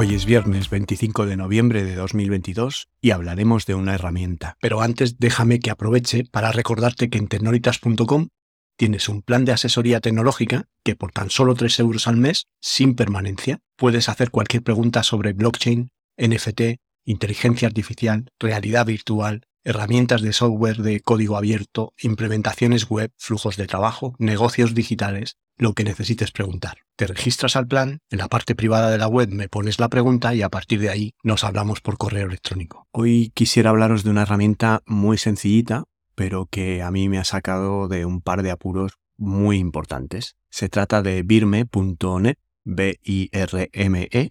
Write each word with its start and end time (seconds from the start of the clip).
Hoy 0.00 0.14
es 0.14 0.26
viernes 0.26 0.70
25 0.70 1.26
de 1.26 1.36
noviembre 1.36 1.82
de 1.82 1.96
2022 1.96 2.86
y 3.00 3.10
hablaremos 3.10 3.66
de 3.66 3.74
una 3.74 3.96
herramienta. 3.96 4.56
Pero 4.60 4.80
antes 4.80 5.18
déjame 5.18 5.58
que 5.58 5.72
aproveche 5.72 6.22
para 6.22 6.52
recordarte 6.52 7.10
que 7.10 7.18
en 7.18 7.26
tecnolitas.com 7.26 8.28
tienes 8.76 9.08
un 9.08 9.22
plan 9.22 9.44
de 9.44 9.50
asesoría 9.50 9.98
tecnológica 9.98 10.68
que 10.84 10.94
por 10.94 11.10
tan 11.10 11.30
solo 11.30 11.56
3 11.56 11.80
euros 11.80 12.06
al 12.06 12.16
mes, 12.16 12.46
sin 12.60 12.94
permanencia, 12.94 13.58
puedes 13.74 14.08
hacer 14.08 14.30
cualquier 14.30 14.62
pregunta 14.62 15.02
sobre 15.02 15.32
blockchain, 15.32 15.90
NFT, 16.16 16.78
inteligencia 17.04 17.66
artificial, 17.66 18.30
realidad 18.38 18.86
virtual, 18.86 19.48
herramientas 19.64 20.22
de 20.22 20.32
software 20.32 20.76
de 20.76 21.00
código 21.00 21.36
abierto, 21.36 21.92
implementaciones 22.00 22.88
web, 22.88 23.10
flujos 23.16 23.56
de 23.56 23.66
trabajo, 23.66 24.14
negocios 24.20 24.74
digitales, 24.74 25.38
lo 25.58 25.74
que 25.74 25.84
necesites 25.84 26.30
preguntar. 26.30 26.78
Te 26.96 27.06
registras 27.06 27.56
al 27.56 27.66
plan, 27.66 28.00
en 28.10 28.18
la 28.18 28.28
parte 28.28 28.54
privada 28.54 28.90
de 28.90 28.98
la 28.98 29.08
web 29.08 29.28
me 29.30 29.48
pones 29.48 29.78
la 29.78 29.88
pregunta 29.88 30.34
y 30.34 30.42
a 30.42 30.48
partir 30.48 30.80
de 30.80 30.88
ahí 30.90 31.12
nos 31.22 31.44
hablamos 31.44 31.80
por 31.80 31.98
correo 31.98 32.26
electrónico. 32.26 32.86
Hoy 32.92 33.30
quisiera 33.34 33.70
hablaros 33.70 34.04
de 34.04 34.10
una 34.10 34.22
herramienta 34.22 34.82
muy 34.86 35.18
sencillita, 35.18 35.84
pero 36.14 36.46
que 36.46 36.82
a 36.82 36.90
mí 36.90 37.08
me 37.08 37.18
ha 37.18 37.24
sacado 37.24 37.88
de 37.88 38.04
un 38.06 38.20
par 38.20 38.42
de 38.42 38.50
apuros 38.50 38.94
muy 39.16 39.58
importantes. 39.58 40.36
Se 40.50 40.68
trata 40.68 41.02
de 41.02 41.22
birme.net, 41.22 42.38
B-I-R-M-E.net, 42.64 44.26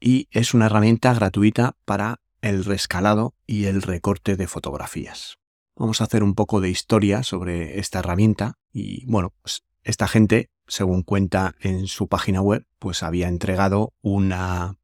y 0.00 0.28
es 0.30 0.54
una 0.54 0.66
herramienta 0.66 1.12
gratuita 1.14 1.76
para 1.84 2.20
el 2.40 2.64
rescalado 2.64 3.34
y 3.46 3.66
el 3.66 3.82
recorte 3.82 4.36
de 4.36 4.46
fotografías. 4.46 5.36
Vamos 5.76 6.00
a 6.00 6.04
hacer 6.04 6.22
un 6.22 6.34
poco 6.34 6.60
de 6.60 6.70
historia 6.70 7.22
sobre 7.22 7.78
esta 7.78 8.00
herramienta 8.00 8.58
y 8.72 9.04
bueno, 9.06 9.32
pues 9.42 9.62
esta 9.82 10.08
gente, 10.08 10.50
según 10.66 11.02
cuenta 11.02 11.54
en 11.60 11.86
su 11.86 12.08
página 12.08 12.40
web, 12.40 12.66
pues 12.78 13.02
había 13.02 13.28
entregado 13.28 13.92
una 14.02 14.76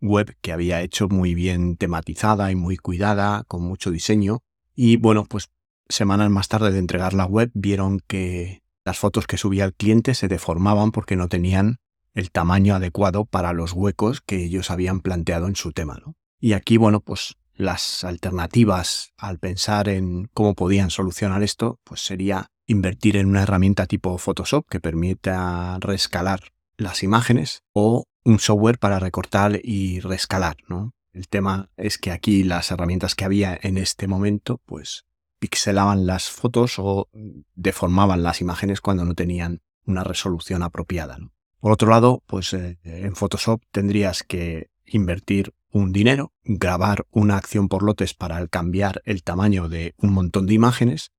web 0.00 0.36
que 0.40 0.52
había 0.52 0.80
hecho 0.82 1.08
muy 1.08 1.34
bien 1.34 1.76
tematizada 1.76 2.50
y 2.50 2.56
muy 2.56 2.76
cuidada, 2.76 3.44
con 3.44 3.62
mucho 3.62 3.90
diseño. 3.90 4.42
Y 4.74 4.96
bueno, 4.96 5.24
pues 5.24 5.50
semanas 5.88 6.30
más 6.30 6.48
tarde 6.48 6.72
de 6.72 6.78
entregar 6.78 7.14
la 7.14 7.26
web 7.26 7.50
vieron 7.54 8.00
que 8.06 8.62
las 8.84 8.98
fotos 8.98 9.26
que 9.26 9.36
subía 9.36 9.64
el 9.64 9.74
cliente 9.74 10.14
se 10.14 10.28
deformaban 10.28 10.90
porque 10.90 11.16
no 11.16 11.28
tenían 11.28 11.78
el 12.14 12.30
tamaño 12.30 12.74
adecuado 12.74 13.24
para 13.24 13.52
los 13.52 13.72
huecos 13.72 14.20
que 14.20 14.44
ellos 14.44 14.70
habían 14.70 15.00
planteado 15.00 15.46
en 15.46 15.56
su 15.56 15.72
tema. 15.72 16.00
Y 16.40 16.54
aquí, 16.54 16.76
bueno, 16.76 17.00
pues 17.00 17.36
las 17.54 18.04
alternativas 18.04 19.12
al 19.18 19.38
pensar 19.38 19.88
en 19.88 20.28
cómo 20.32 20.54
podían 20.54 20.90
solucionar 20.90 21.42
esto, 21.42 21.78
pues 21.84 22.00
sería 22.00 22.50
invertir 22.70 23.16
en 23.16 23.26
una 23.26 23.42
herramienta 23.42 23.86
tipo 23.86 24.16
Photoshop 24.16 24.68
que 24.68 24.78
permita 24.78 25.78
rescalar 25.80 26.52
las 26.76 27.02
imágenes 27.02 27.64
o 27.72 28.04
un 28.24 28.38
software 28.38 28.78
para 28.78 29.00
recortar 29.00 29.60
y 29.62 29.98
rescalar, 30.00 30.56
¿no? 30.68 30.94
El 31.12 31.28
tema 31.28 31.70
es 31.76 31.98
que 31.98 32.12
aquí 32.12 32.44
las 32.44 32.70
herramientas 32.70 33.16
que 33.16 33.24
había 33.24 33.58
en 33.60 33.76
este 33.76 34.06
momento, 34.06 34.60
pues 34.66 35.04
pixelaban 35.40 36.06
las 36.06 36.30
fotos 36.30 36.74
o 36.78 37.08
deformaban 37.56 38.22
las 38.22 38.40
imágenes 38.40 38.80
cuando 38.80 39.04
no 39.04 39.14
tenían 39.14 39.62
una 39.84 40.04
resolución 40.04 40.62
apropiada. 40.62 41.18
Por 41.58 41.72
otro 41.72 41.90
lado, 41.90 42.22
pues 42.26 42.52
eh, 42.52 42.78
en 42.84 43.16
Photoshop 43.16 43.62
tendrías 43.72 44.22
que 44.22 44.70
invertir 44.84 45.54
un 45.72 45.92
dinero, 45.92 46.32
grabar 46.44 47.06
una 47.10 47.36
acción 47.36 47.68
por 47.68 47.82
lotes 47.82 48.14
para 48.14 48.46
cambiar 48.46 49.02
el 49.04 49.24
tamaño 49.24 49.68
de 49.68 49.94
un 49.98 50.12
montón 50.12 50.46
de 50.46 50.54
imágenes 50.54 51.10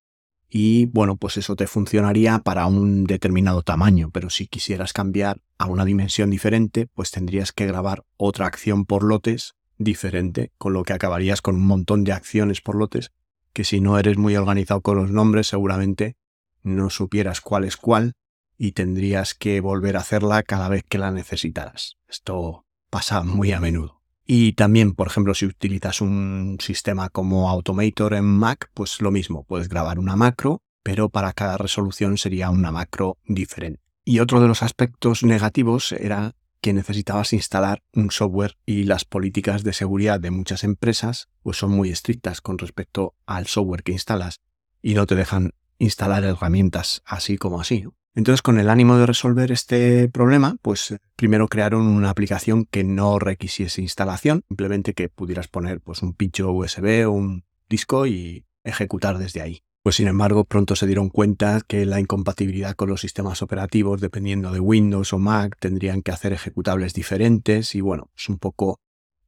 y 0.54 0.88
bueno, 0.88 1.16
pues 1.16 1.38
eso 1.38 1.56
te 1.56 1.66
funcionaría 1.66 2.40
para 2.40 2.66
un 2.66 3.06
determinado 3.06 3.62
tamaño, 3.62 4.10
pero 4.12 4.30
si 4.30 4.48
quisieras 4.48 4.92
cambiar 4.92 5.42
a 5.58 5.66
una 5.66 5.86
dimensión 5.86 6.30
diferente, 6.30 6.88
pues 6.94 7.10
tendrías 7.10 7.54
que 7.54 7.66
grabar 7.66 8.04
otra 8.18 8.48
acción 8.48 8.86
por 8.86 9.04
lotes 9.04 9.56
diferente, 9.78 10.52
con 10.58 10.74
lo 10.74 10.84
que 10.84 10.94
acabarías 10.94 11.42
con 11.42 11.56
un 11.56 11.66
montón 11.66 12.04
de 12.04 12.12
acciones 12.12 12.60
por 12.60 12.76
lotes 12.76 13.12
que 13.54 13.64
si 13.64 13.82
no 13.82 13.98
eres 13.98 14.18
muy 14.18 14.36
organizado 14.36 14.82
con 14.82 14.98
los 14.98 15.12
nombres 15.12 15.48
seguramente 15.48 16.16
no 16.64 16.90
supieras 16.90 17.42
cuál 17.42 17.64
es 17.64 17.78
cuál 17.78 18.14
y 18.58 18.74
tendrías 18.74 19.34
que 19.34 19.60
volver 19.62 19.98
a 19.98 20.02
hacerla 20.02 20.44
cada 20.44 20.70
vez 20.70 20.84
que 20.88 21.00
la 21.00 21.12
necesitaras. 21.12 21.98
Esto 22.08 22.66
pasa 22.90 23.24
muy 23.24 23.52
a 23.52 23.60
menudo. 23.60 24.01
Y 24.34 24.54
también, 24.54 24.94
por 24.94 25.08
ejemplo, 25.08 25.34
si 25.34 25.46
utilizas 25.46 26.00
un 26.00 26.56
sistema 26.62 27.10
como 27.10 27.50
Automator 27.50 28.14
en 28.14 28.24
Mac, 28.24 28.72
pues 28.74 29.02
lo 29.02 29.12
mismo, 29.12 29.44
puedes 29.44 29.68
grabar 29.68 30.00
una 30.00 30.16
macro, 30.16 30.62
pero 30.84 31.10
para 31.10 31.34
cada 31.34 31.58
resolución 31.58 32.18
sería 32.18 32.50
una 32.50 32.72
macro 32.72 33.18
diferente. 33.26 33.82
Y 34.06 34.20
otro 34.20 34.40
de 34.40 34.48
los 34.48 34.64
aspectos 34.64 35.24
negativos 35.24 35.92
era 35.92 36.34
que 36.62 36.72
necesitabas 36.72 37.34
instalar 37.34 37.84
un 37.94 38.10
software 38.10 38.56
y 38.66 38.86
las 38.86 39.04
políticas 39.04 39.66
de 39.66 39.74
seguridad 39.74 40.22
de 40.22 40.32
muchas 40.32 40.64
empresas 40.64 41.28
pues 41.44 41.58
son 41.58 41.72
muy 41.72 41.90
estrictas 41.90 42.40
con 42.40 42.58
respecto 42.58 43.16
al 43.26 43.48
software 43.48 43.84
que 43.84 43.92
instalas 43.92 44.40
y 44.82 44.94
no 44.94 45.08
te 45.08 45.16
dejan 45.16 45.52
instalar 45.78 46.24
herramientas 46.24 47.02
así 47.04 47.36
como 47.36 47.60
así. 47.60 47.84
Entonces, 48.14 48.42
con 48.42 48.60
el 48.60 48.70
ánimo 48.70 48.98
de 48.98 49.06
resolver 49.06 49.52
este 49.52 50.10
problema, 50.10 50.58
pues 50.62 50.98
primero 51.16 51.48
crearon 51.48 51.88
una 51.88 52.10
aplicación 52.10 52.66
que 52.66 52.84
no 52.84 53.20
requisiese 53.20 53.82
instalación, 53.82 54.44
simplemente 54.50 54.94
que 54.94 55.08
pudieras 55.08 55.48
poner 55.48 55.80
pues, 55.80 56.02
un 56.02 56.14
pincho 56.14 56.52
USB 56.52 57.08
o 57.08 57.12
un 57.12 57.46
disco 57.70 58.06
y 58.06 58.46
ejecutar 58.64 59.18
desde 59.18 59.42
ahí. 59.42 59.64
Pues 59.84 59.96
sin 59.96 60.08
embargo, 60.08 60.44
pronto 60.44 60.76
se 60.76 60.86
dieron 60.86 61.10
cuenta 61.10 61.62
que 61.66 61.86
la 61.86 62.00
incompatibilidad 62.00 62.76
con 62.76 62.90
los 62.90 63.02
sistemas 63.02 63.42
operativos, 63.42 64.00
dependiendo 64.00 64.52
de 64.52 64.60
Windows 64.60 65.14
o 65.14 65.18
Mac, 65.18 65.58
tendrían 65.60 66.04
que 66.04 66.12
hacer 66.12 66.34
ejecutables 66.34 66.94
diferentes 66.94 67.74
y 67.74 67.82
bueno, 67.82 68.12
es 68.16 68.30
un 68.30 68.38
poco 68.38 68.80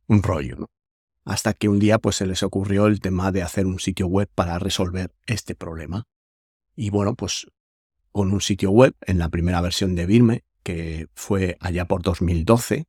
un 0.07 0.21
rollo, 0.21 0.57
¿no? 0.57 0.67
Hasta 1.25 1.53
que 1.53 1.69
un 1.69 1.79
día 1.79 1.97
pues 1.97 2.17
se 2.17 2.27
les 2.27 2.43
ocurrió 2.43 2.85
el 2.85 2.99
tema 2.99 3.31
de 3.31 3.41
hacer 3.41 3.65
un 3.65 3.79
sitio 3.79 4.07
web 4.07 4.29
para 4.35 4.59
resolver 4.59 5.15
este 5.25 5.55
problema. 5.55 6.03
Y 6.75 6.91
bueno, 6.91 7.15
pues 7.15 7.47
con 8.13 8.31
un 8.31 8.39
sitio 8.39 8.71
web 8.71 8.95
en 9.01 9.19
la 9.19 9.27
primera 9.27 9.59
versión 9.59 9.95
de 9.95 10.05
Birme, 10.05 10.45
que 10.63 11.07
fue 11.15 11.57
allá 11.59 11.85
por 11.85 12.01
2012. 12.01 12.85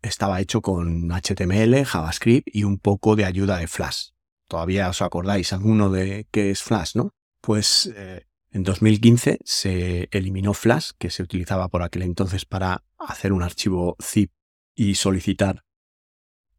Estaba 0.00 0.40
hecho 0.40 0.62
con 0.62 1.10
HTML, 1.10 1.84
JavaScript 1.84 2.48
y 2.50 2.64
un 2.64 2.78
poco 2.78 3.16
de 3.16 3.26
ayuda 3.26 3.58
de 3.58 3.66
Flash. 3.66 4.10
Todavía 4.48 4.88
os 4.88 5.02
acordáis 5.02 5.52
alguno 5.52 5.90
de 5.90 6.26
qué 6.30 6.50
es 6.50 6.62
Flash, 6.62 6.92
¿no? 6.94 7.10
Pues 7.40 7.92
eh, 7.96 8.26
en 8.50 8.62
2015 8.62 9.40
se 9.44 10.08
eliminó 10.12 10.54
Flash, 10.54 10.92
que 10.98 11.10
se 11.10 11.22
utilizaba 11.22 11.68
por 11.68 11.82
aquel 11.82 12.02
entonces 12.02 12.44
para 12.44 12.84
hacer 12.98 13.32
un 13.32 13.42
archivo 13.42 13.96
zip 14.00 14.30
y 14.74 14.94
solicitar 14.94 15.64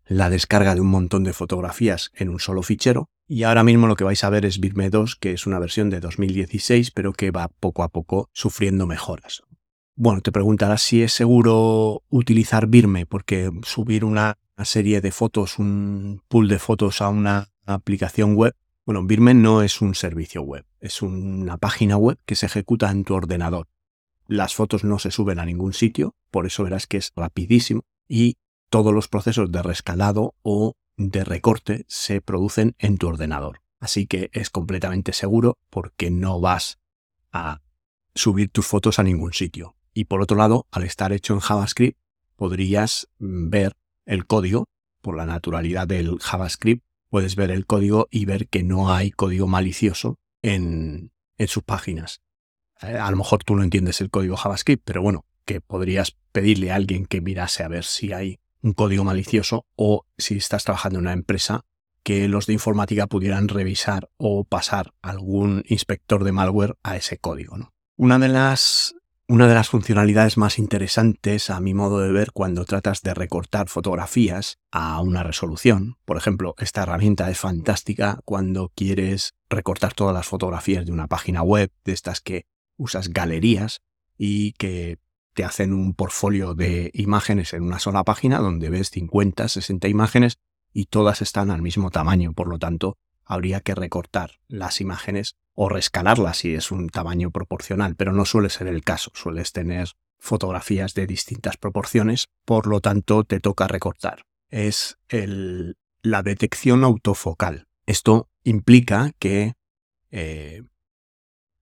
la 0.05 0.29
descarga 0.29 0.75
de 0.75 0.81
un 0.81 0.87
montón 0.87 1.23
de 1.23 1.33
fotografías 1.33 2.11
en 2.13 2.29
un 2.29 2.39
solo 2.39 2.61
fichero. 2.61 3.09
Y 3.27 3.43
ahora 3.43 3.63
mismo 3.63 3.87
lo 3.87 3.95
que 3.95 4.03
vais 4.03 4.23
a 4.23 4.29
ver 4.29 4.45
es 4.45 4.59
Birme 4.59 4.91
2, 4.91 5.15
que 5.15 5.31
es 5.31 5.47
una 5.47 5.57
versión 5.57 5.89
de 5.89 5.99
2016, 5.99 6.91
pero 6.91 7.11
que 7.11 7.31
va 7.31 7.47
poco 7.47 7.81
a 7.81 7.89
poco 7.89 8.29
sufriendo 8.33 8.85
mejoras. 8.85 9.41
Bueno, 9.95 10.21
te 10.21 10.31
preguntarás 10.31 10.83
si 10.83 11.01
es 11.01 11.13
seguro 11.13 12.03
utilizar 12.09 12.67
Birme, 12.67 13.07
porque 13.07 13.49
subir 13.63 14.05
una 14.05 14.37
serie 14.63 15.01
de 15.01 15.11
fotos, 15.11 15.57
un 15.57 16.21
pool 16.27 16.47
de 16.47 16.59
fotos 16.59 17.01
a 17.01 17.09
una 17.09 17.49
aplicación 17.65 18.35
web, 18.35 18.55
bueno, 18.85 19.03
Birme 19.03 19.33
no 19.33 19.63
es 19.63 19.81
un 19.81 19.95
servicio 19.95 20.43
web, 20.43 20.63
es 20.79 21.01
una 21.01 21.57
página 21.57 21.97
web 21.97 22.19
que 22.25 22.35
se 22.35 22.45
ejecuta 22.45 22.91
en 22.91 23.05
tu 23.05 23.15
ordenador. 23.15 23.67
Las 24.27 24.53
fotos 24.53 24.83
no 24.83 24.99
se 24.99 25.09
suben 25.09 25.39
a 25.39 25.45
ningún 25.45 25.73
sitio, 25.73 26.13
por 26.29 26.45
eso 26.45 26.63
verás 26.63 26.85
que 26.85 26.97
es 26.97 27.11
rapidísimo 27.15 27.81
y 28.07 28.37
todos 28.69 28.93
los 28.93 29.07
procesos 29.07 29.51
de 29.51 29.63
rescalado 29.63 30.35
o 30.43 30.75
de 30.97 31.23
recorte 31.23 31.85
se 31.87 32.21
producen 32.21 32.75
en 32.79 32.97
tu 32.97 33.07
ordenador. 33.07 33.61
Así 33.79 34.07
que 34.07 34.29
es 34.33 34.49
completamente 34.49 35.13
seguro 35.13 35.57
porque 35.69 36.09
no 36.11 36.39
vas 36.39 36.79
a 37.31 37.61
subir 38.13 38.49
tus 38.49 38.65
fotos 38.65 38.99
a 38.99 39.03
ningún 39.03 39.33
sitio. 39.33 39.75
Y 39.93 40.05
por 40.05 40.21
otro 40.21 40.37
lado, 40.37 40.67
al 40.71 40.83
estar 40.83 41.13
hecho 41.13 41.33
en 41.33 41.39
JavaScript, 41.39 41.99
podrías 42.35 43.07
ver 43.17 43.75
el 44.05 44.25
código. 44.25 44.65
Por 45.01 45.17
la 45.17 45.25
naturalidad 45.25 45.87
del 45.87 46.17
JavaScript, 46.19 46.83
puedes 47.09 47.35
ver 47.35 47.51
el 47.51 47.65
código 47.65 48.07
y 48.09 48.25
ver 48.25 48.47
que 48.47 48.63
no 48.63 48.91
hay 48.91 49.11
código 49.11 49.47
malicioso 49.47 50.17
en, 50.41 51.11
en 51.37 51.47
sus 51.47 51.63
páginas. 51.63 52.21
Eh, 52.81 52.97
a 52.97 53.11
lo 53.11 53.17
mejor 53.17 53.43
tú 53.43 53.55
no 53.55 53.63
entiendes 53.63 54.01
el 54.01 54.09
código 54.09 54.35
JavaScript, 54.35 54.83
pero 54.83 55.01
bueno, 55.01 55.25
que 55.45 55.61
podrías 55.61 56.17
pedirle 56.31 56.71
a 56.71 56.75
alguien 56.75 57.05
que 57.05 57.21
mirase 57.21 57.63
a 57.63 57.67
ver 57.67 57.83
si 57.83 58.13
hay 58.13 58.39
un 58.65 58.73
código 58.73 59.03
malicioso 59.03 59.67
o 59.75 60.05
si 60.17 60.37
estás 60.37 60.63
trabajando 60.63 60.97
en 60.97 61.05
una 61.05 61.13
empresa 61.13 61.61
que 62.01 62.27
los 62.27 62.47
de 62.47 62.53
informática 62.53 63.05
pudieran 63.05 63.47
revisar 63.47 64.09
o 64.17 64.43
pasar 64.43 64.93
algún 65.03 65.63
inspector 65.67 66.23
de 66.23 66.31
malware 66.31 66.75
a 66.81 66.95
ese 66.97 67.17
código. 67.17 67.57
¿no? 67.57 67.73
Una 67.95 68.17
de 68.17 68.27
las 68.27 68.95
una 69.27 69.47
de 69.47 69.55
las 69.55 69.69
funcionalidades 69.69 70.37
más 70.37 70.59
interesantes 70.59 71.49
a 71.49 71.59
mi 71.59 71.73
modo 71.73 71.99
de 71.99 72.11
ver 72.11 72.31
cuando 72.31 72.63
tratas 72.65 73.01
de 73.01 73.15
recortar 73.15 73.69
fotografías 73.69 74.59
a 74.71 75.01
una 75.01 75.23
resolución, 75.23 75.97
por 76.05 76.17
ejemplo, 76.17 76.53
esta 76.59 76.83
herramienta 76.83 77.31
es 77.31 77.39
fantástica 77.39 78.19
cuando 78.23 78.71
quieres 78.75 79.33
recortar 79.49 79.95
todas 79.95 80.13
las 80.13 80.27
fotografías 80.27 80.85
de 80.85 80.91
una 80.91 81.07
página 81.07 81.41
web, 81.41 81.71
de 81.83 81.93
estas 81.93 82.21
que 82.21 82.45
usas 82.77 83.09
galerías 83.09 83.81
y 84.15 84.53
que 84.53 84.99
te 85.35 85.43
hacen 85.43 85.73
un 85.73 85.93
portfolio 85.93 86.55
de 86.55 86.89
imágenes 86.93 87.53
en 87.53 87.63
una 87.63 87.77
sola 87.77 88.03
página 88.03 88.39
donde 88.39 88.69
ves 88.69 88.89
50, 88.89 89.47
60 89.47 89.87
imágenes 89.87 90.39
y 90.73 90.85
todas 90.85 91.21
están 91.21 91.51
al 91.51 91.61
mismo 91.61 91.91
tamaño, 91.91 92.33
por 92.33 92.47
lo 92.47 92.57
tanto, 92.57 92.97
habría 93.25 93.59
que 93.59 93.75
recortar 93.75 94.39
las 94.47 94.81
imágenes 94.81 95.35
o 95.53 95.69
rescalarlas 95.69 96.37
si 96.37 96.55
es 96.55 96.71
un 96.71 96.89
tamaño 96.89 97.31
proporcional, 97.31 97.95
pero 97.95 98.13
no 98.13 98.25
suele 98.25 98.49
ser 98.49 98.67
el 98.67 98.83
caso, 98.83 99.11
sueles 99.13 99.51
tener 99.51 99.89
fotografías 100.19 100.93
de 100.93 101.05
distintas 101.05 101.57
proporciones, 101.57 102.27
por 102.45 102.67
lo 102.67 102.79
tanto 102.79 103.23
te 103.25 103.39
toca 103.39 103.67
recortar. 103.67 104.23
Es 104.49 104.97
el, 105.09 105.77
la 106.01 106.23
detección 106.23 106.83
autofocal. 106.83 107.67
Esto 107.85 108.29
implica 108.43 109.11
que, 109.19 109.53
eh, 110.11 110.63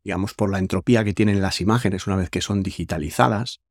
digamos, 0.03 0.33
por 0.33 0.51
la 0.51 0.59
entropía 0.59 1.03
que 1.03 1.13
tienen 1.13 1.41
las 1.41 1.61
imágenes 1.61 2.07
una 2.07 2.15
vez 2.15 2.29
que 2.29 2.41
son 2.41 2.63
digitalizadas, 2.63 3.61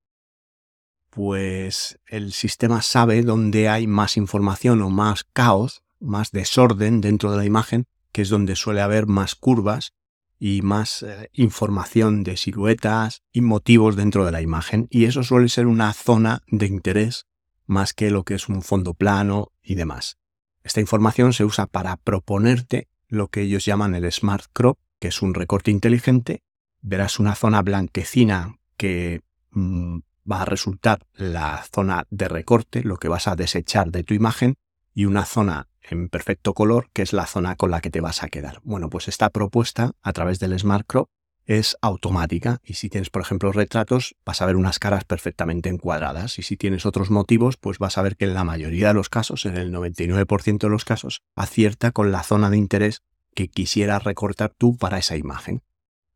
pues 1.11 1.99
el 2.07 2.33
sistema 2.33 2.81
sabe 2.81 3.23
dónde 3.23 3.69
hay 3.69 3.87
más 3.87 4.17
información 4.17 4.81
o 4.81 4.89
más 4.89 5.25
caos, 5.25 5.83
más 6.01 6.31
desorden 6.31 7.01
dentro 7.03 7.31
de 7.31 7.37
la 7.37 7.45
imagen, 7.45 7.87
que 8.13 8.23
es 8.23 8.31
donde 8.31 8.57
suele 8.57 8.81
haber 8.81 9.07
más 9.07 9.35
curvas 9.35 9.93
y 10.39 10.63
más 10.63 11.03
eh, 11.03 11.29
información 11.35 12.25
de 12.25 12.37
siluetas 12.37 13.23
y 13.31 13.43
motivos 13.43 13.95
dentro 13.95 14.25
de 14.25 14.33
la 14.33 14.41
imagen. 14.41 14.89
Y 14.91 15.05
eso 15.05 15.23
suele 15.23 15.49
ser 15.49 15.67
una 15.67 15.93
zona 15.93 16.43
de 16.49 16.67
interés 16.67 17.27
más 17.67 17.93
que 17.93 18.11
lo 18.11 18.25
que 18.25 18.35
es 18.35 18.49
un 18.49 18.63
fondo 18.63 18.95
plano 18.95 19.53
y 19.63 19.75
demás. 19.75 20.19
Esta 20.65 20.81
información 20.81 21.33
se 21.33 21.45
usa 21.45 21.67
para 21.67 21.97
proponerte 21.97 22.89
lo 23.07 23.29
que 23.29 23.43
ellos 23.43 23.65
llaman 23.65 23.95
el 23.95 24.11
Smart 24.11 24.47
Crop, 24.53 24.79
que 25.03 25.09
es 25.09 25.21
un 25.21 25.35
recorte 25.35 25.73
inteligente. 25.73 26.45
Verás 26.81 27.19
una 27.19 27.35
zona 27.35 27.61
blanquecina 27.61 28.61
que 28.77 29.23
mm, 29.51 29.99
va 30.31 30.43
a 30.43 30.45
resultar 30.45 31.01
la 31.17 31.65
zona 31.75 32.07
de 32.11 32.29
recorte, 32.29 32.85
lo 32.85 32.99
que 32.99 33.09
vas 33.09 33.27
a 33.27 33.35
desechar 33.35 33.91
de 33.91 34.05
tu 34.05 34.15
imagen, 34.15 34.55
y 34.95 35.07
una 35.07 35.25
zona 35.25 35.67
en 35.83 36.09
perfecto 36.09 36.55
color, 36.55 36.89
que 36.93 37.03
es 37.03 37.13
la 37.13 37.27
zona 37.27 37.57
con 37.57 37.73
la 37.73 37.81
que 37.81 37.91
te 37.91 38.01
vas 38.01 38.23
a 38.23 38.29
quedar. 38.29 38.61
Bueno, 38.63 38.91
pues 38.91 39.09
esta 39.09 39.31
propuesta 39.31 39.91
a 40.03 40.13
través 40.13 40.39
del 40.39 40.57
Smart 40.57 40.87
Crop 40.87 41.09
es 41.47 41.77
automática 41.83 42.61
y 42.63 42.75
si 42.75 42.89
tienes, 42.89 43.11
por 43.11 43.23
ejemplo, 43.23 43.51
retratos, 43.51 44.15
vas 44.25 44.41
a 44.41 44.47
ver 44.47 44.55
unas 44.55 44.79
caras 44.79 45.05
perfectamente 45.05 45.69
encuadradas 45.69 46.39
y 46.39 46.43
si 46.43 46.57
tienes 46.57 46.87
otros 46.87 47.11
motivos, 47.11 47.57
pues 47.57 47.79
vas 47.79 47.99
a 47.99 48.03
ver 48.03 48.17
que 48.17 48.27
en 48.27 48.35
la 48.35 48.45
mayoría 48.45 48.87
de 48.89 48.95
los 48.95 49.09
casos, 49.09 49.47
en 49.47 49.57
el 49.57 49.73
99% 49.73 50.59
de 50.59 50.69
los 50.69 50.85
casos, 50.85 51.23
acierta 51.35 51.91
con 51.91 52.13
la 52.13 52.23
zona 52.23 52.51
de 52.51 52.59
interés 52.59 53.03
que 53.35 53.49
quisieras 53.49 54.05
recortar 54.05 54.53
tú 54.57 54.77
para 54.77 54.99
esa 54.99 55.17
imagen. 55.17 55.63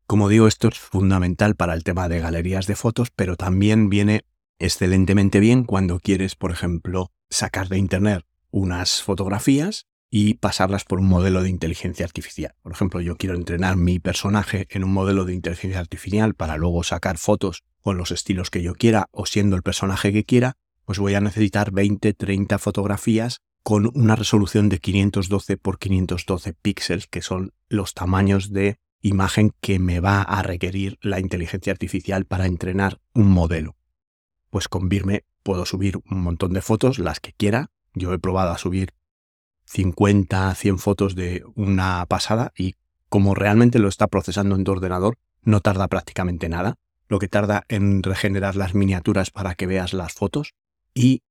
Como 0.05 0.29
digo, 0.29 0.47
esto 0.47 0.69
es 0.69 0.79
fundamental 0.79 1.55
para 1.55 1.73
el 1.73 1.83
tema 1.83 2.07
de 2.07 2.19
galerías 2.19 2.65
de 2.67 2.75
fotos, 2.75 3.09
pero 3.13 3.35
también 3.35 3.89
viene 3.89 4.23
excelentemente 4.59 5.39
bien 5.39 5.63
cuando 5.63 5.99
quieres, 5.99 6.35
por 6.35 6.51
ejemplo, 6.51 7.11
sacar 7.29 7.67
de 7.67 7.77
Internet 7.77 8.23
unas 8.49 9.03
fotografías 9.03 9.85
y 10.09 10.35
pasarlas 10.35 10.85
por 10.85 10.99
un 10.99 11.07
modelo 11.07 11.43
de 11.43 11.49
inteligencia 11.49 12.05
artificial. 12.05 12.55
Por 12.61 12.71
ejemplo, 12.71 13.01
yo 13.01 13.17
quiero 13.17 13.35
entrenar 13.35 13.75
mi 13.75 13.99
personaje 13.99 14.65
en 14.69 14.83
un 14.83 14.93
modelo 14.93 15.25
de 15.25 15.33
inteligencia 15.33 15.79
artificial 15.79 16.33
para 16.33 16.55
luego 16.55 16.83
sacar 16.83 17.17
fotos 17.17 17.63
con 17.81 17.97
los 17.97 18.11
estilos 18.11 18.49
que 18.49 18.61
yo 18.61 18.73
quiera 18.73 19.07
o 19.11 19.25
siendo 19.25 19.55
el 19.55 19.63
personaje 19.63 20.13
que 20.13 20.23
quiera, 20.23 20.53
pues 20.85 20.99
voy 20.99 21.15
a 21.15 21.21
necesitar 21.21 21.71
20, 21.71 22.13
30 22.13 22.57
fotografías 22.57 23.41
con 23.67 23.91
una 23.95 24.15
resolución 24.15 24.69
de 24.69 24.79
512 24.79 25.51
x 25.55 25.77
512 25.77 26.53
píxeles, 26.53 27.07
que 27.07 27.21
son 27.21 27.51
los 27.67 27.93
tamaños 27.93 28.53
de 28.53 28.79
imagen 29.01 29.51
que 29.59 29.77
me 29.77 29.99
va 29.99 30.21
a 30.21 30.41
requerir 30.41 30.97
la 31.01 31.19
inteligencia 31.19 31.73
artificial 31.73 32.23
para 32.23 32.45
entrenar 32.45 33.01
un 33.13 33.29
modelo. 33.29 33.75
Pues 34.51 34.69
con 34.69 34.87
Birme 34.87 35.25
puedo 35.43 35.65
subir 35.65 35.97
un 36.09 36.21
montón 36.21 36.53
de 36.53 36.61
fotos, 36.61 36.97
las 36.97 37.19
que 37.19 37.33
quiera. 37.33 37.69
Yo 37.93 38.13
he 38.13 38.19
probado 38.19 38.51
a 38.51 38.57
subir 38.57 38.93
50, 39.65 40.55
100 40.55 40.79
fotos 40.79 41.13
de 41.13 41.43
una 41.55 42.05
pasada 42.05 42.53
y 42.57 42.75
como 43.09 43.35
realmente 43.35 43.79
lo 43.79 43.89
está 43.89 44.07
procesando 44.07 44.55
en 44.55 44.63
tu 44.63 44.71
ordenador, 44.71 45.17
no 45.41 45.59
tarda 45.59 45.89
prácticamente 45.89 46.47
nada. 46.47 46.75
Lo 47.09 47.19
que 47.19 47.27
tarda 47.27 47.65
en 47.67 48.01
regenerar 48.01 48.55
las 48.55 48.73
miniaturas 48.75 49.29
para 49.29 49.55
que 49.55 49.67
veas 49.67 49.91
las 49.91 50.13
fotos 50.13 50.53
y 50.93 51.21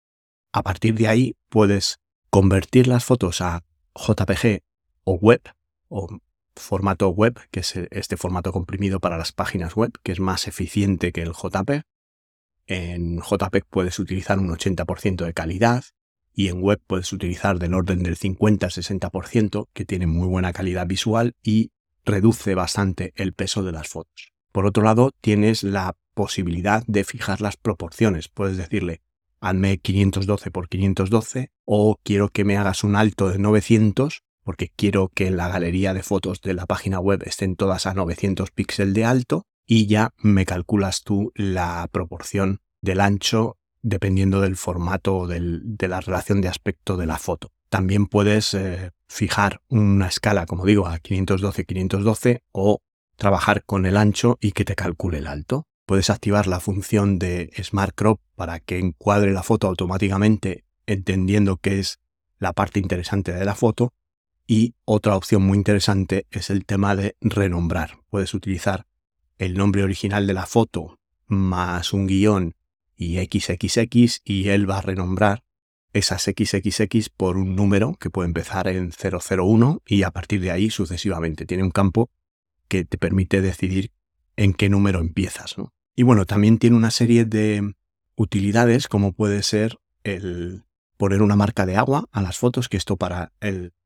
a 0.52 0.62
partir 0.62 0.96
de 0.96 1.08
ahí 1.08 1.36
puedes 1.48 1.98
convertir 2.30 2.86
las 2.86 3.04
fotos 3.04 3.40
a 3.40 3.64
JPG 3.94 4.62
o 5.04 5.14
web 5.14 5.42
o 5.88 6.08
formato 6.54 7.08
web, 7.10 7.38
que 7.50 7.60
es 7.60 7.76
este 7.90 8.16
formato 8.16 8.52
comprimido 8.52 9.00
para 9.00 9.18
las 9.18 9.32
páginas 9.32 9.76
web, 9.76 9.92
que 10.02 10.12
es 10.12 10.20
más 10.20 10.48
eficiente 10.48 11.12
que 11.12 11.22
el 11.22 11.32
JPEG. 11.32 11.82
En 12.66 13.20
JPEG 13.20 13.64
puedes 13.66 13.98
utilizar 13.98 14.38
un 14.38 14.48
80% 14.48 15.24
de 15.24 15.34
calidad 15.34 15.84
y 16.32 16.48
en 16.48 16.60
web 16.60 16.80
puedes 16.86 17.12
utilizar 17.12 17.58
del 17.58 17.74
orden 17.74 18.02
del 18.02 18.18
50-60%, 18.18 19.68
que 19.72 19.84
tiene 19.84 20.06
muy 20.06 20.28
buena 20.28 20.52
calidad 20.52 20.86
visual 20.86 21.34
y 21.42 21.70
reduce 22.04 22.54
bastante 22.54 23.12
el 23.16 23.32
peso 23.32 23.62
de 23.62 23.72
las 23.72 23.88
fotos. 23.88 24.32
Por 24.52 24.66
otro 24.66 24.82
lado, 24.82 25.12
tienes 25.20 25.62
la 25.62 25.96
posibilidad 26.14 26.82
de 26.86 27.04
fijar 27.04 27.40
las 27.40 27.56
proporciones. 27.56 28.28
Puedes 28.28 28.56
decirle, 28.56 29.02
hazme 29.40 29.78
512 29.78 30.50
por 30.50 30.68
512 30.68 31.50
o 31.64 31.96
quiero 32.02 32.28
que 32.28 32.44
me 32.44 32.56
hagas 32.56 32.84
un 32.84 32.96
alto 32.96 33.28
de 33.28 33.38
900 33.38 34.22
porque 34.42 34.70
quiero 34.74 35.08
que 35.08 35.30
la 35.30 35.48
galería 35.48 35.92
de 35.92 36.02
fotos 36.02 36.40
de 36.40 36.54
la 36.54 36.66
página 36.66 37.00
web 37.00 37.22
estén 37.26 37.56
todas 37.56 37.86
a 37.86 37.94
900 37.94 38.50
píxeles 38.52 38.94
de 38.94 39.04
alto 39.04 39.46
y 39.66 39.86
ya 39.86 40.10
me 40.18 40.46
calculas 40.46 41.02
tú 41.02 41.32
la 41.34 41.88
proporción 41.90 42.60
del 42.80 43.00
ancho 43.00 43.56
dependiendo 43.82 44.40
del 44.40 44.56
formato 44.56 45.16
o 45.16 45.26
de 45.26 45.88
la 45.88 46.00
relación 46.00 46.40
de 46.40 46.48
aspecto 46.48 46.96
de 46.96 47.06
la 47.06 47.18
foto. 47.18 47.52
También 47.68 48.06
puedes 48.06 48.54
eh, 48.54 48.92
fijar 49.08 49.60
una 49.68 50.08
escala, 50.08 50.46
como 50.46 50.64
digo, 50.64 50.86
a 50.86 50.98
512-512 50.98 52.42
o 52.52 52.80
trabajar 53.16 53.64
con 53.64 53.86
el 53.86 53.96
ancho 53.96 54.38
y 54.40 54.52
que 54.52 54.64
te 54.64 54.76
calcule 54.76 55.18
el 55.18 55.26
alto. 55.26 55.66
Puedes 55.86 56.10
activar 56.10 56.48
la 56.48 56.58
función 56.58 57.20
de 57.20 57.52
Smart 57.62 57.94
Crop 57.94 58.20
para 58.34 58.58
que 58.58 58.78
encuadre 58.78 59.32
la 59.32 59.44
foto 59.44 59.68
automáticamente 59.68 60.64
entendiendo 60.86 61.58
que 61.58 61.78
es 61.78 62.00
la 62.38 62.52
parte 62.52 62.80
interesante 62.80 63.32
de 63.32 63.44
la 63.44 63.54
foto 63.54 63.94
y 64.48 64.74
otra 64.84 65.16
opción 65.16 65.42
muy 65.42 65.56
interesante 65.56 66.26
es 66.32 66.50
el 66.50 66.64
tema 66.64 66.96
de 66.96 67.16
renombrar. 67.20 67.98
Puedes 68.10 68.34
utilizar 68.34 68.86
el 69.38 69.54
nombre 69.54 69.84
original 69.84 70.26
de 70.26 70.34
la 70.34 70.46
foto 70.46 70.98
más 71.26 71.92
un 71.92 72.08
guion 72.08 72.56
y 72.96 73.18
XXX 73.18 74.22
y 74.24 74.48
él 74.48 74.68
va 74.68 74.78
a 74.78 74.82
renombrar 74.82 75.44
esas 75.92 76.22
XXX 76.22 77.10
por 77.10 77.36
un 77.36 77.54
número 77.54 77.94
que 77.94 78.10
puede 78.10 78.26
empezar 78.26 78.68
en 78.68 78.90
001 78.90 79.82
y 79.86 80.02
a 80.02 80.10
partir 80.10 80.40
de 80.40 80.50
ahí 80.50 80.70
sucesivamente. 80.70 81.46
Tiene 81.46 81.62
un 81.62 81.70
campo 81.70 82.10
que 82.68 82.84
te 82.84 82.98
permite 82.98 83.40
decidir 83.40 83.92
en 84.36 84.52
qué 84.52 84.68
número 84.68 85.00
empiezas. 85.00 85.56
Y 85.96 86.02
bueno, 86.02 86.26
también 86.26 86.58
tiene 86.58 86.76
una 86.76 86.90
serie 86.90 87.24
de 87.24 87.74
utilidades 88.16 88.86
como 88.86 89.12
puede 89.12 89.42
ser 89.42 89.78
el 90.04 90.64
poner 90.98 91.22
una 91.22 91.36
marca 91.36 91.64
de 91.64 91.76
agua 91.76 92.04
a 92.12 92.20
las 92.20 92.36
fotos, 92.36 92.68
que 92.68 92.76
esto 92.76 92.98
para 92.98 93.32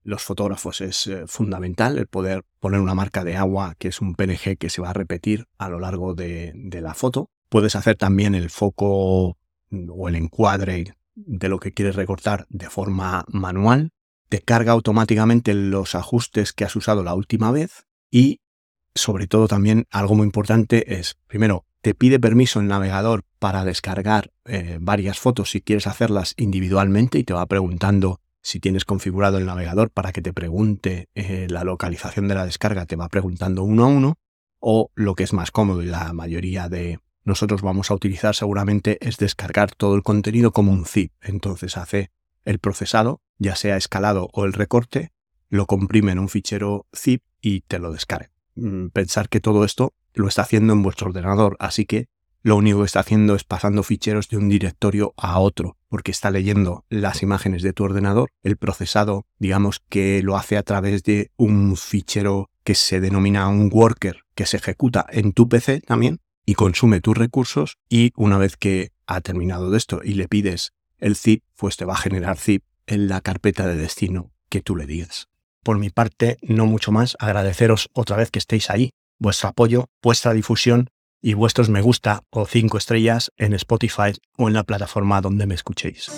los 0.02 0.22
fotógrafos 0.22 0.80
es 0.80 1.06
eh, 1.06 1.24
fundamental, 1.28 1.98
el 1.98 2.08
poder 2.08 2.44
poner 2.58 2.80
una 2.80 2.94
marca 2.94 3.22
de 3.22 3.36
agua 3.36 3.76
que 3.78 3.88
es 3.88 4.00
un 4.00 4.16
PNG 4.16 4.58
que 4.58 4.70
se 4.70 4.82
va 4.82 4.90
a 4.90 4.92
repetir 4.92 5.46
a 5.56 5.68
lo 5.68 5.78
largo 5.78 6.14
de, 6.14 6.52
de 6.56 6.80
la 6.80 6.94
foto. 6.94 7.30
Puedes 7.48 7.76
hacer 7.76 7.96
también 7.96 8.34
el 8.34 8.50
foco 8.50 9.36
o 9.72 10.08
el 10.08 10.16
encuadre 10.16 10.94
de 11.14 11.48
lo 11.48 11.60
que 11.60 11.72
quieres 11.72 11.94
recortar 11.94 12.46
de 12.48 12.70
forma 12.70 13.24
manual. 13.28 13.90
Te 14.28 14.40
carga 14.40 14.72
automáticamente 14.72 15.54
los 15.54 15.94
ajustes 15.94 16.52
que 16.52 16.64
has 16.64 16.74
usado 16.74 17.04
la 17.04 17.14
última 17.14 17.52
vez 17.52 17.86
y 18.10 18.40
sobre 18.94 19.28
todo 19.28 19.46
también 19.46 19.86
algo 19.90 20.16
muy 20.16 20.24
importante 20.24 20.98
es, 20.98 21.16
primero, 21.28 21.66
te 21.82 21.94
pide 21.94 22.20
permiso 22.20 22.60
el 22.60 22.68
navegador 22.68 23.24
para 23.38 23.64
descargar 23.64 24.32
eh, 24.44 24.78
varias 24.80 25.18
fotos 25.18 25.50
si 25.50 25.60
quieres 25.60 25.86
hacerlas 25.86 26.34
individualmente 26.36 27.18
y 27.18 27.24
te 27.24 27.32
va 27.32 27.46
preguntando 27.46 28.20
si 28.42 28.60
tienes 28.60 28.84
configurado 28.84 29.38
el 29.38 29.46
navegador 29.46 29.90
para 29.90 30.12
que 30.12 30.22
te 30.22 30.32
pregunte 30.32 31.08
eh, 31.14 31.46
la 31.50 31.64
localización 31.64 32.28
de 32.28 32.34
la 32.34 32.46
descarga, 32.46 32.86
te 32.86 32.96
va 32.96 33.08
preguntando 33.08 33.62
uno 33.62 33.84
a 33.84 33.88
uno, 33.88 34.18
o 34.60 34.90
lo 34.94 35.14
que 35.14 35.24
es 35.24 35.32
más 35.32 35.50
cómodo 35.50 35.82
y 35.82 35.86
la 35.86 36.12
mayoría 36.12 36.68
de 36.68 37.00
nosotros 37.24 37.62
vamos 37.62 37.90
a 37.90 37.94
utilizar 37.94 38.34
seguramente 38.34 38.98
es 39.06 39.18
descargar 39.18 39.72
todo 39.72 39.94
el 39.94 40.02
contenido 40.02 40.52
como 40.52 40.72
un 40.72 40.86
zip. 40.86 41.12
Entonces 41.20 41.76
hace 41.76 42.10
el 42.44 42.58
procesado, 42.58 43.20
ya 43.38 43.56
sea 43.56 43.76
escalado 43.76 44.28
o 44.32 44.44
el 44.44 44.52
recorte, 44.52 45.12
lo 45.48 45.66
comprime 45.66 46.12
en 46.12 46.18
un 46.18 46.28
fichero 46.28 46.86
zip 46.94 47.22
y 47.40 47.60
te 47.62 47.78
lo 47.78 47.92
descarga. 47.92 48.30
Mm, 48.54 48.88
pensar 48.88 49.28
que 49.28 49.40
todo 49.40 49.64
esto 49.64 49.94
lo 50.14 50.28
está 50.28 50.42
haciendo 50.42 50.72
en 50.72 50.82
vuestro 50.82 51.08
ordenador, 51.08 51.56
así 51.58 51.86
que 51.86 52.08
lo 52.42 52.56
único 52.56 52.78
que 52.78 52.86
está 52.86 53.00
haciendo 53.00 53.34
es 53.34 53.44
pasando 53.44 53.82
ficheros 53.82 54.28
de 54.28 54.38
un 54.38 54.48
directorio 54.48 55.12
a 55.18 55.38
otro, 55.40 55.76
porque 55.88 56.10
está 56.10 56.30
leyendo 56.30 56.86
las 56.88 57.22
imágenes 57.22 57.62
de 57.62 57.74
tu 57.74 57.84
ordenador. 57.84 58.30
El 58.42 58.56
procesado, 58.56 59.26
digamos 59.38 59.82
que 59.90 60.22
lo 60.22 60.36
hace 60.36 60.56
a 60.56 60.62
través 60.62 61.02
de 61.02 61.30
un 61.36 61.76
fichero 61.76 62.48
que 62.64 62.74
se 62.74 63.00
denomina 63.00 63.48
un 63.48 63.68
worker, 63.70 64.22
que 64.34 64.46
se 64.46 64.56
ejecuta 64.56 65.04
en 65.10 65.32
tu 65.32 65.48
PC 65.50 65.82
también 65.82 66.20
y 66.46 66.54
consume 66.54 67.02
tus 67.02 67.16
recursos 67.16 67.76
y 67.90 68.12
una 68.16 68.38
vez 68.38 68.56
que 68.56 68.92
ha 69.06 69.20
terminado 69.20 69.70
de 69.70 69.76
esto 69.76 70.00
y 70.02 70.14
le 70.14 70.26
pides 70.26 70.72
el 70.98 71.16
zip, 71.16 71.42
pues 71.56 71.76
te 71.76 71.84
va 71.84 71.94
a 71.94 71.98
generar 71.98 72.38
zip 72.38 72.64
en 72.86 73.08
la 73.08 73.20
carpeta 73.20 73.66
de 73.66 73.76
destino 73.76 74.32
que 74.48 74.62
tú 74.62 74.76
le 74.76 74.86
digas. 74.86 75.28
Por 75.62 75.78
mi 75.78 75.90
parte, 75.90 76.38
no 76.40 76.64
mucho 76.64 76.90
más, 76.90 77.16
agradeceros 77.18 77.90
otra 77.92 78.16
vez 78.16 78.30
que 78.30 78.38
estéis 78.38 78.70
ahí, 78.70 78.92
vuestro 79.20 79.50
apoyo, 79.50 79.86
vuestra 80.02 80.32
difusión 80.32 80.90
y 81.22 81.34
vuestros 81.34 81.68
me 81.68 81.82
gusta 81.82 82.22
o 82.30 82.46
cinco 82.46 82.78
estrellas 82.78 83.30
en 83.36 83.52
Spotify 83.52 84.12
o 84.36 84.48
en 84.48 84.54
la 84.54 84.64
plataforma 84.64 85.20
donde 85.20 85.46
me 85.46 85.54
escuchéis. 85.54 86.10